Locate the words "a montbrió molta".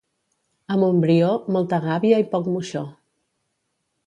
0.75-1.81